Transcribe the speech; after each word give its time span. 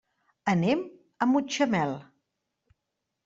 Anem 0.53 0.79
a 1.25 1.27
Mutxamel. 1.33 1.93